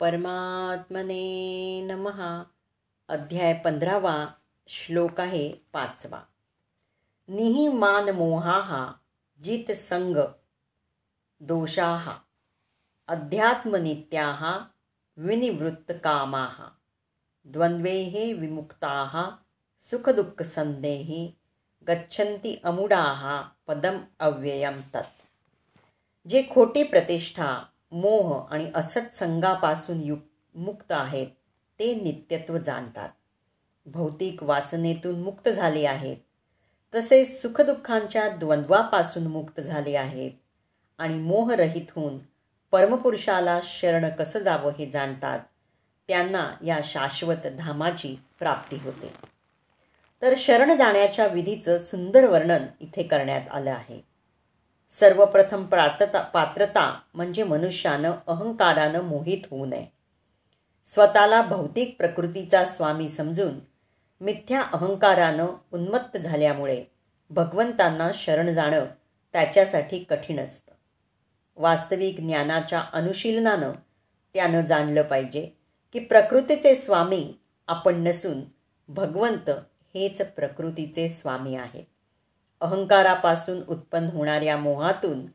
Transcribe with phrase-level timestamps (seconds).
[0.00, 2.46] परमात्मने नमः.
[3.08, 4.34] अध्याय पंधरावा
[4.68, 6.26] श्लोक आहे पाचवा.
[7.30, 8.98] निहिमान मोहा
[9.40, 10.34] जित संग
[11.42, 12.18] दोषाः.
[13.08, 14.64] अध्यात्मनित्याः
[15.18, 16.70] विनिवृत्तकामाः
[17.46, 19.36] द्वन्द्वैः विमुक्ताः
[19.80, 21.34] सुखदुःखसन्धेहि
[21.84, 25.22] गच्छन्ति अमुडाः पदम अव्ययम तत्.
[26.28, 30.16] जे खोटी प्रतिष्ठा मोह आणि असत संघापासून यु
[30.54, 31.26] मुक्त आहेत
[31.78, 33.08] ते नित्यत्व जाणतात.
[33.86, 36.16] भौतिक वासनेतून मुक्त झाले आहेत
[36.94, 40.30] तसेच सुखदुःखांच्या द्वंद्वापासून मुक्त झाले आहेत
[40.98, 42.18] आणि मोहरहित होऊन
[42.72, 45.40] परमपुरुषाला शरण कसं जावं हे जाणतात
[46.08, 49.12] त्यांना या शाश्वत धामाची प्राप्ती होते.
[50.22, 54.07] तर शरण जाण्याच्या विधीचं सुंदर वर्णन इथे करण्यात आलं आहे.
[54.90, 59.86] सर्वप्रथम प्रातता पात्रता म्हणजे मनुष्यानं अहंकारानं मोहित होऊ नये.
[60.84, 63.58] स्वतःला भौतिक प्रकृतीचा स्वामी समजून
[64.20, 66.84] मिथ्या अहंकारानं उन्मत्त झाल्यामुळे
[67.30, 68.84] भगवंतांना शरण जाणं
[69.32, 70.72] त्याच्यासाठी कठीण असतं.
[71.56, 73.72] वास्तविक ज्ञानाच्या अनुशीलनानं
[74.34, 75.50] त्यानं जाणलं पाहिजे
[75.92, 77.34] की प्रकृतीचे स्वामी
[77.66, 78.40] आपण नसून
[78.88, 79.50] भगवंत
[79.94, 81.84] हेच प्रकृतीचे स्वामी आहेत.
[82.60, 85.26] अहंकारापासून उत्पन्न होणाऱ्या मोहातून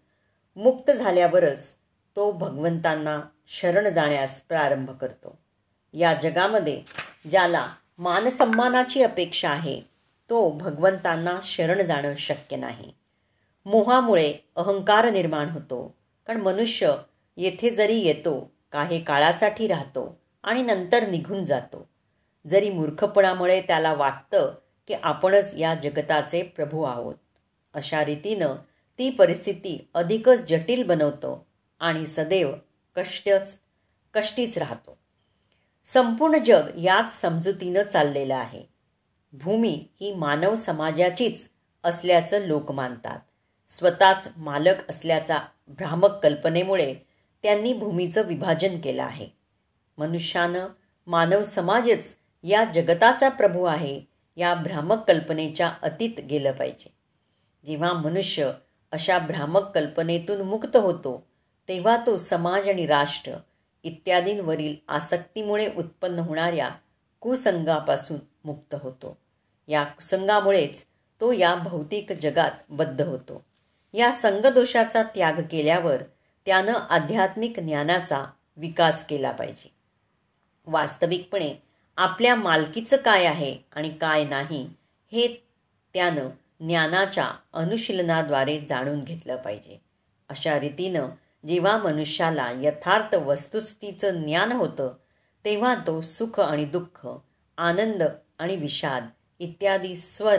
[0.55, 1.73] मुक्त झाल्यावरच
[2.15, 5.37] तो भगवंतांना शरण जाण्यास प्रारंभ करतो.
[5.93, 6.81] या जगामध्ये
[7.31, 9.81] ज्याला मानसन्मानाची अपेक्षा आहे
[10.29, 12.91] तो भगवंतांना शरण जाणं शक्य नाही.
[13.65, 15.95] मोहामुळे अहंकार निर्माण होतो
[16.27, 16.95] कारण मनुष्य
[17.37, 21.87] येथे जरी येतो काही काळासाठी राहतो आणि नंतर निघून जातो.
[22.47, 24.53] जरी मूर्खपणामुळे त्याला वाटतं
[24.87, 27.15] की आपणच या जगताचे प्रभू आहोत.
[27.73, 28.55] अशा रीतीनं
[28.99, 31.47] ती परिस्थिती अधिकच जटिल बनवतो
[31.79, 32.53] आणि सदैव
[32.95, 33.57] कष्टच
[34.13, 34.97] कष्टीच राहतो.
[35.85, 38.63] संपूर्ण जग याच समजुतीनं चाललेलं आहे.
[39.33, 41.49] भूमी ही मानव समाजाचीच
[41.83, 43.19] असल्याचं लोक मानतात.
[43.67, 46.95] स्वतःच मालक असल्याचा भ्रामक कल्पनेमुळे
[47.43, 49.27] त्यांनी भूमीचं विभाजन केलं आहे.
[49.97, 50.67] मनुष्यानं
[51.07, 56.93] मानव समाजच या जगताचा प्रभू आहे या भ्रामक कल्पनेच्या अतीत गेलं पाहिजे.
[57.65, 58.51] जेव्हा मनुष्य
[58.91, 61.27] अशा भ्रामक कल्पनेतून मुक्त होतो
[61.67, 63.31] तेव्हा तो समाज आणि राष्ट्र
[63.83, 66.69] इत्यादींवरील आसक्तीमुळे उत्पन्न होणाऱ्या
[67.19, 69.17] कुसंगापासून मुक्त होतो.
[69.67, 70.83] या कुसंगामुळेच
[71.21, 73.45] तो या भौतिक जगात बद्ध होतो.
[73.93, 76.03] या संगदोषाचा त्याग केल्यावर
[76.45, 78.25] त्यानं आध्यात्मिक ज्ञानाचा
[78.57, 79.71] विकास केला पाहिजे.
[80.67, 81.55] वास्तविकपणे
[81.97, 84.69] आपल्या मालकीचं काय आहे आणि काय नाही
[85.11, 85.43] हे
[85.93, 89.81] त्यानं ज्ञानाच्या अनुशीलनाद्वारे जाणून घेतलं पाहिजे.
[90.29, 91.07] अशा रीतीनं
[91.47, 94.93] जेव्हा मनुष्याला यथार्थ वस्तुस्थितीचं ज्ञान होतं
[95.45, 97.07] तेव्हा तो सुख आणि दुःख
[97.57, 98.03] आनंद
[98.39, 99.07] आणि विषाद
[99.39, 100.37] इत्यादी स्वर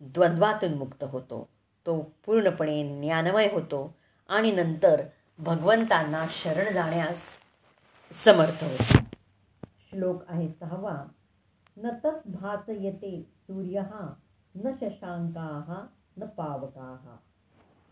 [0.00, 1.48] द्वंद्वातून मुक्त होतो.
[1.86, 3.94] तो पूर्णपणे ज्ञानमय होतो
[4.28, 5.02] आणि नंतर
[5.38, 7.36] भगवंतांना शरण जाण्यास
[8.12, 9.07] समर्थ होतो.
[9.98, 11.10] श्लोक आहे सहावा.
[11.78, 13.80] न तत् भासयते सूर्य
[14.56, 15.86] न शशांका
[16.18, 17.16] न पावका.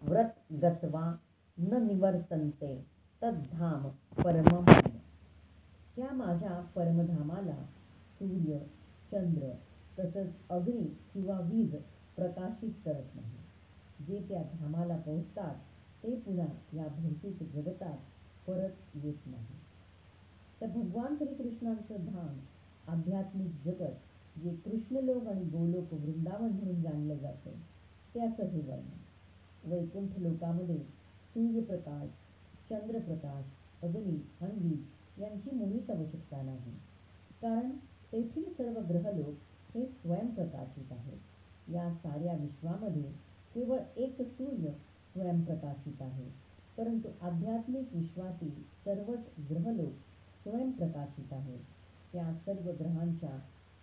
[0.02, 1.16] व्रत गत्वा
[1.58, 2.86] न निवर्तन्ते
[3.22, 3.88] तद्धाम
[4.22, 4.64] परम
[5.96, 7.64] त्या माझ्या परमधामाला
[8.18, 8.58] सूर्य
[9.10, 9.48] चंद्र
[9.98, 11.74] तसंच अग्नी किंवा वीज
[12.16, 13.38] प्रकाशित करत नाही.
[14.06, 15.54] जे त्या धामाला पोहोचतात
[16.02, 17.98] ते पुन्हा या भौतिक जगतात
[18.46, 19.65] परत येत नाही.
[20.60, 22.38] तर भगवान श्रीकृष्णांचं धाम
[22.90, 23.94] आध्यात्मिक जगत
[24.38, 27.50] जे कृष्णलोक आणि गोलोक वृंदावन म्हणून जाणलं जातं
[28.14, 28.96] त्याचं हे वर्णन.
[29.70, 30.78] वैकुंठ लोकामध्ये
[31.34, 32.08] सूर्यप्रकाश
[32.70, 33.44] चंद्रप्रकाश
[33.84, 34.84] अग्नी आणि वीज
[35.20, 36.72] यांची मुळीच आवश्यकता नाही.
[37.42, 37.70] कारण
[38.12, 39.34] तेथील सर्व ग्रहलोक
[39.76, 41.18] हे स्वयंप्रकाशित आहेत.
[41.70, 43.10] या साऱ्या विश्वामध्ये
[43.54, 44.68] केवळ एक सूर्य
[45.12, 46.46] स्वयंप्रकाशित आहे.
[46.78, 49.92] परंतु आध्यात्मिक विश्वातील सर्वच ग्रहलोक
[50.46, 51.56] स्वयंप्रकाशित आहे.
[52.12, 53.38] त्या सर्व ग्रहांच्या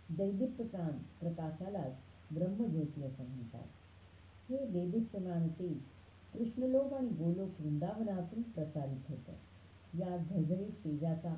[0.10, 1.96] दैदिप्यमान प्रकाशालाच
[2.32, 3.66] ब्रह्मज्योती असं म्हणतात
[4.50, 5.82] हे दैदिप्यमान तेज
[6.34, 9.34] कृष्णलोक आणि गोलोक वृंदावनातून प्रसारित होतं.
[9.98, 11.34] या झळझळीत तेजाचा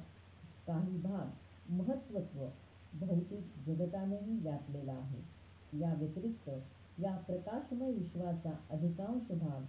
[0.68, 2.46] काही भाग महत्त्वत्व
[2.94, 5.22] भौतिक जगतानेही व्यापलेला आहे.
[5.80, 6.50] या व्यतिरिक्त
[7.00, 9.66] या प्रकाशमय विश्वाचा अधिकांश भाग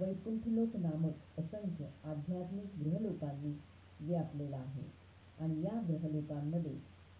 [0.00, 3.52] वैकुंठलोक नामक असंख्य आध्यात्मिक गृहलोकांनी
[4.00, 4.95] व्यापलेला आहे.
[5.40, 5.80] आणि या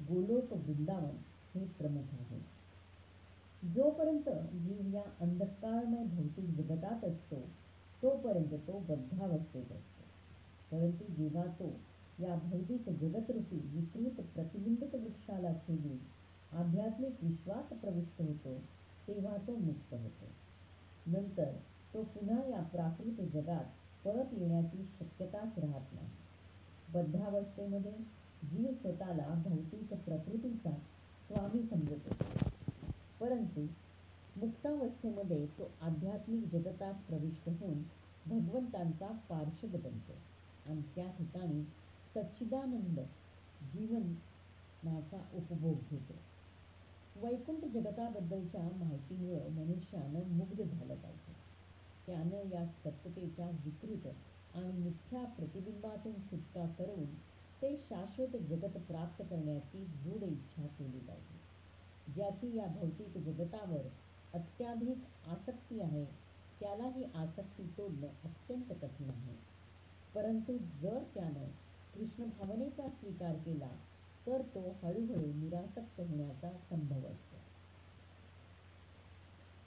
[0.02, 1.16] गोलोक वृंदावन
[1.54, 2.56] हे प्रमुख आहे.
[3.74, 7.36] जोपर्यंत जीव या अंधकारमय भौतिक जगतात असतो,
[8.02, 10.06] तोपर्यंत तो बद्धावस्थेत असतो.
[10.70, 11.70] परंतु जेव्हा तो
[12.20, 15.96] या भौतिक जगतरूपी विकृत प्रतिबिंबित वृक्षाला छेदून
[16.52, 18.58] आध्यात्मिक विश्वास प्रविष्ट होतो,
[19.08, 20.26] तेव्हा तो मुक्त होतो.
[21.06, 21.52] नंतर
[21.94, 23.64] तो पुन्हा या प्राकृत जगात
[24.04, 26.05] परत येण्याची शक्यताच राहत नाही.
[26.96, 27.92] बद्धावस्थेमध्ये
[28.42, 30.70] जीव स्वतःला भौतिक प्रकृतीचा
[31.28, 32.12] स्वामी समजत.
[32.12, 32.86] असतो
[33.20, 33.66] परंतु
[34.36, 37.82] मुक्तावस्थेमध्ये तो आध्यात्मिक जगतात प्रविष्ट होऊन
[38.26, 40.14] भगवंतांचा पार्श्व बनतो
[40.66, 41.62] आणि त्या ठिकाणी
[42.14, 43.00] सच्चिदानंद
[43.72, 46.14] जीवनाचा उपभोग घेतो.
[47.16, 51.34] वैकुंठ जगताबद्दलच्या माहितीमुळं मनुष्यानं मुग्ध झालं पाहिजे.
[52.06, 54.08] त्यानं या सत्यतेच्या विकृत
[54.56, 57.04] आणि मिथ्या प्रतिबिंबातून सुटका करून
[57.62, 62.12] ते शाश्वत जगत प्राप्त करण्याची दृढ इच्छा केली पाहिजे.
[62.12, 63.88] ज्याची या भौतिक जगतावर
[64.34, 66.04] अत्याधिक आसक्ती आहे
[66.60, 69.34] त्याला ही आसक्ती तोडणं अत्यंत कठीण आहे.
[70.14, 71.48] परंतु जर त्यानं
[71.94, 73.68] कृष्ण भावनेचा स्वीकार केला
[74.26, 77.36] तर तो हळूहळू निरासक्त होण्याचा संभव असतो.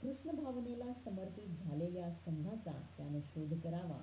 [0.02, 4.00] कृष्ण भावनेला समर्पित झालेल्या संघाचा त्यानं शोध करावा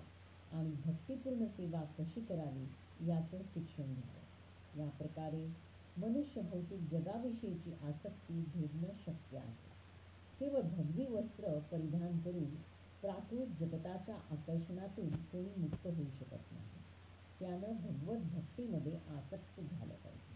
[0.51, 2.65] आणि भक्तिपूर्ण सेवा कशी करावी
[3.07, 4.25] याचं शिक्षण घ्यावं.
[4.73, 5.45] या प्रकारे
[5.95, 9.69] मनुष्य भौतिक जगाविषयीची आसक्ती भेदणं शक्य आहे.
[10.41, 12.55] केवळ भगवी वस्त्र परिधान करून
[13.03, 16.81] प्राकृत जगताच्या आकर्षणातून कोणी मुक्त होऊ शकत नाही.
[17.39, 20.35] त्यानं भगवत भक्तीमध्ये आसक्त झालं पाहिजे.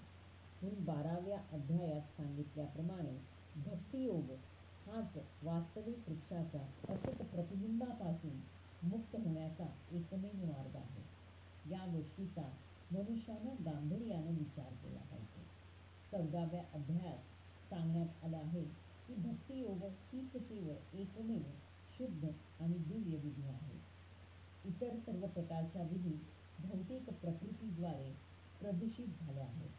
[0.61, 3.17] म्हणून बाराव्या अध्यायात सांगितल्याप्रमाणे
[3.55, 4.31] भक्तियोग
[4.85, 8.39] हाच वास्तविक वृक्षाच्या असत प्रतिबिंबापासून
[8.83, 11.04] मुक्त होण्याचा एकमेव मार्ग आहे.
[11.72, 12.54] या गोष्टीचा
[12.92, 15.44] मनुष्यानं गांभीर्यानं विचार केला पाहिजे.
[16.12, 17.18] चौदाव्या अध्यायात
[17.69, 18.63] सांगण्यात आलं आहे
[19.07, 21.44] की भक्तियोग हीच केवळ एकमेव
[21.98, 22.30] शुद्ध
[22.60, 23.80] आणि दिव्य विधी आहे.
[24.66, 26.19] इतर सर्व प्रकारच्या विधी
[26.60, 28.12] भौतिक प्रकृतीद्वारे
[28.60, 29.69] प्रदूषित झाल्या आहेत.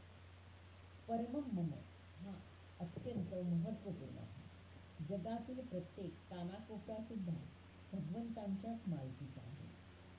[1.08, 1.70] परमम
[2.18, 2.40] हा
[2.80, 4.42] अत्यंत महत्वपूर्ण आहे.
[5.08, 7.32] जगातील प्रत्येक कानाकोपरा सुद्धा
[7.92, 9.66] भगवंतांच्याच मालकीचा आहे.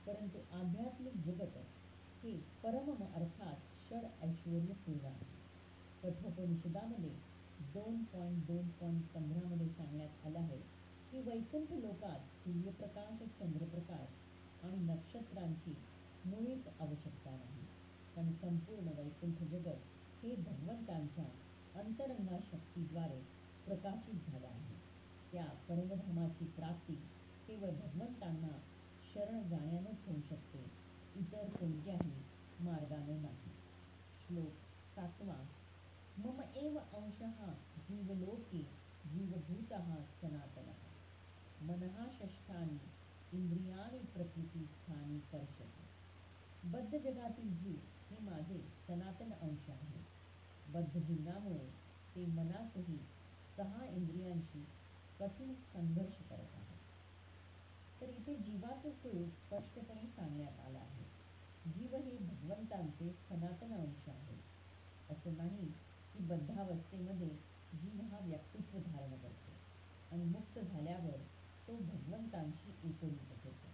[0.06, 1.56] परंतु आध्यात्मिक जगत
[2.22, 3.56] हे परम अर्थात
[3.88, 5.32] षड ऐश्वर्यपूर्ण आहे.
[6.02, 7.10] कठोपनिषदामध्ये
[7.58, 10.58] दोन पॉईंट दोन पॉईंट पंधरामध्ये सांगण्यात आलं आहे
[11.10, 14.08] की वैकुंठ लोकात सूर्यप्रकाश चंद्रप्रकाश
[14.64, 15.74] आणि नक्षत्रांची
[16.24, 17.66] मुळीच आवश्यकता नाही.
[18.16, 19.80] पण संपूर्ण वैकुंठ जगत
[20.22, 21.24] हे भगवंतांच्या
[21.80, 23.20] अंतरंगा शक्तीद्वारे
[23.66, 24.74] प्रकाशित झालं आहे.
[25.32, 26.96] त्या परमधामाची प्राप्ती
[27.46, 28.58] केवळ भगवंतांना
[29.14, 30.64] शरण जाण्यानंच होऊ शकते.
[31.16, 32.22] इतर कोणत्याही
[32.60, 33.50] मार्गाने नाही.
[34.20, 34.52] श्लोक
[34.94, 35.36] सातवा.
[36.18, 37.52] मम एव अंशः
[37.88, 38.62] जीवलोके
[39.06, 39.72] जीवभूत
[40.20, 40.72] सनातन.
[41.60, 42.78] मनः षष्ठानी
[43.32, 45.84] इंद्रियाणी प्रकृती स्थानी कर्षते.
[46.64, 47.78] बद्ध जगातील जीव
[48.10, 50.04] हे माझे सनातन अंश आहे.
[50.72, 51.70] बद्ध जीवनामुळे
[52.14, 52.98] ते मनासही
[53.56, 54.64] सहा इंद्रियांशी
[55.20, 56.63] कठीण संघर्ष करत आहे
[58.04, 61.04] तर इथे जीवाचं स्वरूप स्पष्टपणे सांगण्यात आलं आहे.
[61.64, 64.36] जीव हे भगवंतांचे सनातन अंश आहे.
[65.10, 65.66] असं नाही
[66.12, 67.28] की बद्धावस्थेमध्ये
[67.72, 69.52] जीव हा व्यक्तित्व धारण करतो
[70.10, 71.16] आणि मुक्त झाल्यावर
[71.68, 73.72] तो भगवंतांशी एकरूप होतो.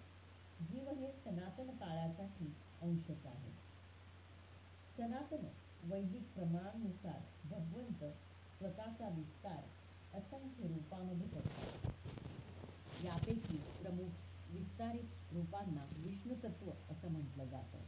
[0.60, 3.52] जीव हे सनातन काळासाठी अंशच आहे.
[4.96, 5.46] सनातन
[5.82, 8.04] वैदिक प्रमाणानुसार भगवंत
[8.58, 9.62] स्वतःचा विस्तार
[10.18, 11.66] असंख्य रूपामध्ये करतात
[13.04, 17.78] यापैकी प्रमुख विस्तारित रूपांना विष्णुतत्व असं म्हटलं जातं.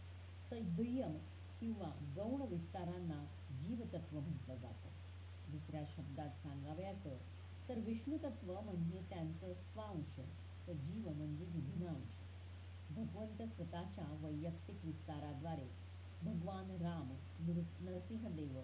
[0.51, 1.19] तर दुय्यम
[1.61, 4.89] किंवा गौण विस्तारांना जीवतत्व म्हटलं जातं.
[5.53, 7.17] दुसऱ्या शब्दात सांगावयाचं
[7.69, 10.21] तर विष्णुतत्व म्हणजे त्यांचं स्वांश
[10.67, 12.21] तर जीव म्हणजे विभिनांश
[12.91, 15.69] भगवंत स्वतःच्या वैयक्तिक विस्ताराद्वारे
[16.23, 17.13] भगवान राम
[17.85, 18.59] नरसिंहदेव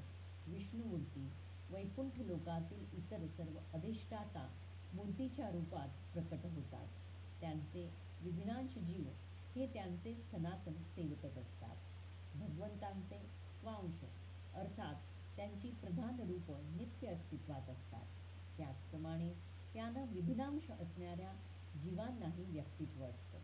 [0.46, 1.30] विष्णुमूर्ती
[1.70, 4.48] वैकुंठ लोकातील इतर सर्व अधिष्ठाता
[4.94, 6.86] मूर्तीच्या रूपात प्रकट होतात.
[7.40, 7.90] त्यांचे
[8.20, 9.08] विघ्नांश जीव
[9.54, 11.76] हे त्यांचे सनातन सेवकच असतात.
[12.34, 13.18] भगवंतांचे
[13.60, 14.04] स्वांश
[14.54, 14.94] अर्थात
[15.36, 18.06] त्यांची प्रधान रूप नित्य अस्तित्वात असतात.
[18.56, 19.32] त्याचप्रमाणे
[19.74, 21.32] त्यांना विघ्नांश असणाऱ्या
[21.74, 23.38] जीवांनाही व्यक्तित्व असतं.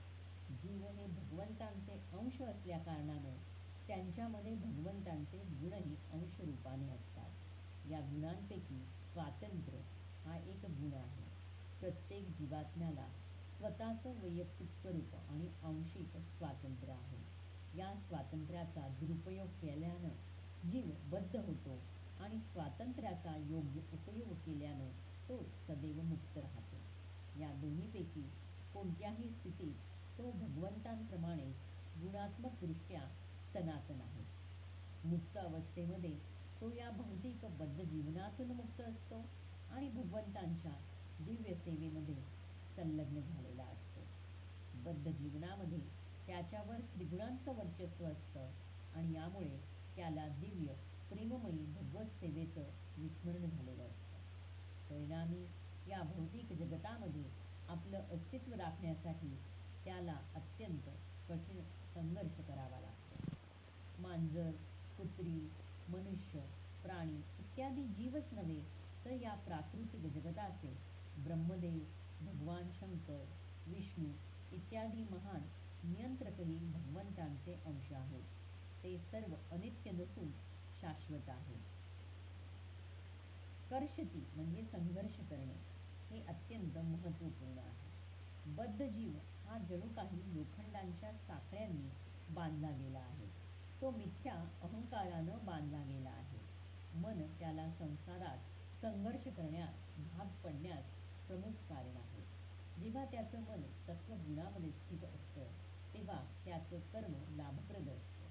[0.54, 3.36] जीव हे भगवंतांचे अंश असल्याकारणाने
[3.86, 7.30] त्यांच्यामध्ये भगवंतांचे गुणही अंशरूपाने असतात.
[7.90, 8.78] या गुणांपैकी
[9.12, 9.78] स्वातंत्र्य
[10.24, 11.24] हा एक गुण आहे.
[11.80, 13.08] प्रत्येक जीवात्म्याला
[13.58, 17.18] स्वतःचं वैयक्तिक स्वरूप आणि आंशिक स्वातंत्र्य आहे.
[17.78, 20.08] या स्वातंत्र्याचा दुरुपयोग केल्यानं
[20.70, 21.78] जीव बद्ध होतो
[22.20, 24.88] आणि स्वातंत्र्याचा योग्य उपयोग केल्यानं
[25.28, 26.76] तो सदैव मुक्त राहतो.
[27.40, 28.22] या दोन्हीपैकी
[28.74, 29.74] कोणत्याही स्थितीत
[30.18, 31.50] तो भगवंतांप्रमाणे
[31.96, 33.02] गुणात्मकदृष्ट्या
[33.54, 34.24] सनातन आहे.
[35.08, 36.18] मुक्त अवस्थेमध्ये
[36.60, 39.24] तो या भौतिक बद्ध जीवनातून मुक्त असतो
[39.70, 40.72] आणि भगवंतांच्या
[41.20, 42.33] दिव्य सेवेमध्ये
[42.76, 44.00] संलग्न झालेला असतो.
[44.84, 45.78] बद्ध जीवनामध्ये
[46.26, 48.50] त्याच्यावर त्रिगुणांचं वर्चस्व असतं
[48.94, 49.56] आणि यामुळे
[49.96, 50.74] त्याला दिव्य
[51.10, 52.62] प्रेममयी भगवत सेवेचं
[52.98, 54.18] विस्मरण झालेलं असतं.
[54.90, 55.46] परिणामी
[55.90, 57.24] या भौतिक जगतामध्ये
[57.68, 59.34] आपलं अस्तित्व राखण्यासाठी
[59.84, 60.88] त्याला अत्यंत
[61.28, 61.60] कठीण
[61.94, 63.36] संघर्ष करावा लागतो.
[64.02, 64.50] मांजर
[64.98, 65.50] कुत्री
[65.88, 66.40] मनुष्य
[66.82, 68.60] प्राणी इत्यादी जीवच नव्हे
[69.04, 70.76] तर या प्राकृतिक जगताचे
[71.18, 71.78] ब्रह्मदेव
[72.20, 73.24] भगवान शंकर
[73.66, 74.08] विष्णू
[74.52, 75.40] इत्यादी महान
[75.84, 78.24] नियंत्रकही भगवंतांचे अंश आहेत.
[78.82, 80.30] ते सर्व अनित्य नसून
[80.80, 81.54] शाश्वत आहे
[83.70, 85.54] कर्षती म्हणजे संघर्ष करणे
[86.10, 87.92] हे अत्यंत महत्त्वपूर्ण आहे.
[88.46, 89.12] बद्ध जीव
[89.46, 91.88] हा जणू काही लोखंडांच्या साखळ्यांनी
[92.34, 93.26] बांधला गेला आहे.
[93.80, 96.38] तो मिथ्या अहंकारानं बांधला गेला आहे.
[96.94, 98.38] मन त्याला संसारात
[98.80, 99.74] संघर्ष करण्यास
[100.12, 100.84] भाग पडण्यास
[101.28, 102.22] प्रमुख कारण आहे.
[102.82, 105.44] जेव्हा त्याचं मन सत्वगुणामध्ये स्थित असतं
[105.94, 108.24] तेव्हा त्याचं कर्म लाभप्रद असतं.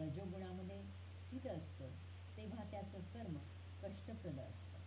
[0.00, 1.90] रजोगुणामध्ये स्थित असतं
[2.36, 3.36] तेव्हा त्याचं कर्म
[3.82, 4.78] कष्टप्रद असतं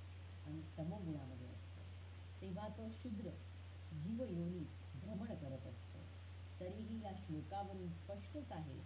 [0.46, 1.82] आणि तमोगुणामध्ये असतं.
[2.42, 3.30] तेव्हा तो शूद्र
[3.94, 4.64] जीवयोनी
[4.96, 6.00] भ्रमण करत असतो.
[6.60, 8.80] तरीही या श्लोकावरून स्पष्टच आहे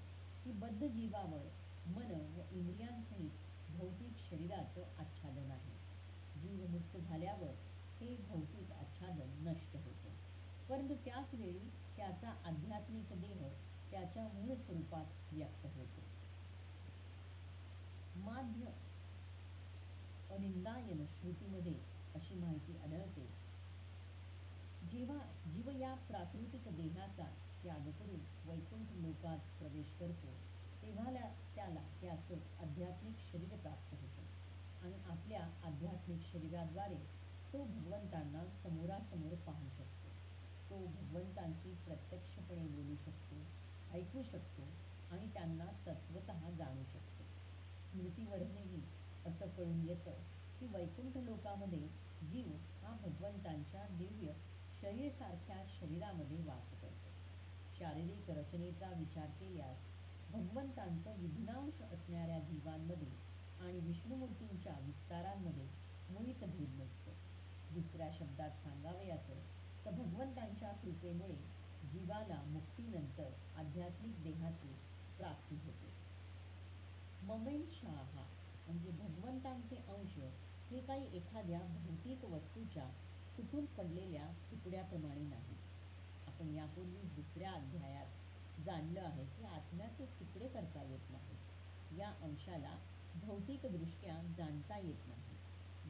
[0.43, 1.49] की बद्ध जीवावर
[1.87, 3.31] मन व इंद्रियांसहित
[3.69, 5.75] भौतिक शरीराचं आच्छादन आहे.
[6.41, 7.53] जीव मुक्त झाल्यावर
[7.95, 10.13] हे भौतिक आच्छादन नष्ट होते.
[10.69, 13.47] परंतु त्याच वेळी त्याचा आध्यात्मिक देह
[13.91, 16.01] त्याच्या मूळ स्वरूपात व्यक्त होतो.
[18.15, 18.65] माध्य
[20.33, 21.73] अनिंदायन श्रुतीमध्ये
[22.15, 23.25] अशी माहिती आढळते.
[24.91, 27.33] जेव्हा जीव या प्राकृतिक देहाचा
[27.63, 30.33] त्याग करून वैकुंठ लोकात प्रवेश करतो
[30.81, 31.11] तेव्हा
[31.55, 34.23] त्याला त्याचं आध्यात्मिक शरीर प्राप्त होते.
[34.81, 37.24] आणि आपल्या आध्यात्मिक शरीराद्वारे
[37.55, 40.09] तो भगवंतांना समोरासमोर पाहू शकतो.
[40.69, 43.35] तो भगवंतांची प्रत्यक्षपणे बोलू शकतो
[43.91, 44.63] ऐकू शकतो
[45.11, 47.23] आणि त्यांना तत्वत जाणू शकतो.
[47.91, 48.81] स्मृतीवरूनही
[49.25, 50.11] असं कळून येतं
[50.59, 51.87] की वैकुंठ लोकामध्ये
[52.23, 52.47] जीव
[52.81, 54.33] हा भगवंतांच्या दिव्य
[54.81, 57.09] शरीरसारख्या शरीरामध्ये वास करतो.
[57.79, 59.77] शारीरिक रचनेचा विचार केल्यास
[60.31, 63.11] भगवंतांचं विघ्नांश असणाऱ्या जीवांमध्ये
[63.59, 65.67] आणि विष्णुमूर्तींच्या विस्तारांमध्ये
[66.09, 67.04] मुळीच भेद नसतो.
[67.75, 69.39] दुसऱ्या शब्दात सांगावयाचं
[69.85, 71.35] तर भगवंतांच्या कृपेमुळे
[71.91, 74.73] जीवाला मुक्तीनंतर आध्यात्मिक देहाची
[75.17, 75.93] प्राप्ती होते.
[77.21, 78.25] ममेशाहा
[78.67, 80.17] म्हणजे भगवंतांचे अंश
[80.71, 82.85] हे काही एखाद्या भौतिक वस्तूच्या
[83.37, 85.55] तुटून पडलेल्या तुकड्याप्रमाणे नाही.
[86.27, 92.77] आपण यापूर्वी दुसऱ्या अध्यायात जाणलं आहे की आत्म्याचे तुकडे करता येत नाही या अंशाला
[93.15, 95.24] भौतिकदृष्ट्या जाणता येत नाही.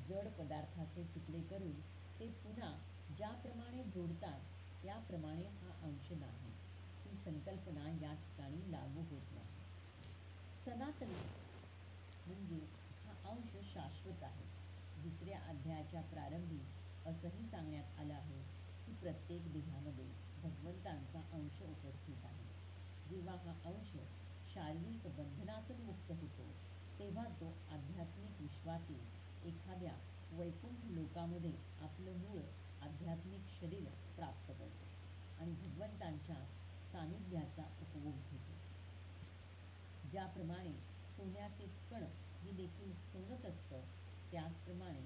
[0.07, 1.79] जड पदार्थाचे तुकडे करून
[2.19, 2.71] ते पुन्हा
[3.17, 4.41] ज्याप्रमाणे जोडतात
[4.83, 6.51] त्याप्रमाणे हा अंश नाही
[7.05, 9.63] ही संकल्पना या ठिकाणी लागू होत नाही.
[10.65, 11.19] सनातनी
[12.25, 12.59] म्हणजे
[13.05, 14.45] हा अंश शाश्वत आहे.
[14.95, 16.59] दुसऱ्या अध्यायाच्या प्रारंभी
[17.05, 18.41] असंही सांगण्यात आलं आहे
[18.87, 20.05] की प्रत्येक देहामध्ये
[20.43, 22.47] भगवंतांचा अंश उपस्थित आहे.
[23.05, 23.91] जेव्हा हा अंश
[24.53, 26.47] शारीरिक बंधनातून मुक्त होतो
[26.99, 29.04] तेव्हा तो आध्यात्मिक विश्वातील
[30.37, 31.51] वैकुंठ लोकामध्ये
[31.81, 32.39] आपलं मूळ
[32.81, 33.83] आध्यात्मिक शरीर
[34.15, 34.87] प्राप्त करतो
[35.39, 36.35] आणि भगवंतांच्या
[36.91, 38.53] सानिध्याचा उपभोग घेतो.
[40.11, 40.73] ज्याप्रमाणे
[41.15, 42.03] सोन्याचे कण
[42.41, 43.81] हे देखील सोनच असतं
[44.31, 45.01] त्याचप्रमाणे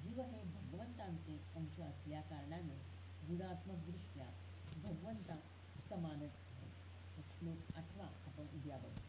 [0.00, 2.78] जीव हे भगवंतांचे अंश असल्या कारणाने
[3.26, 4.26] गुणात्मक दृष्ट्या
[4.82, 5.36] भगवंता
[5.90, 6.68] समानच आहे
[7.30, 8.99] श्लोक आठवा आपण उद्या बघू.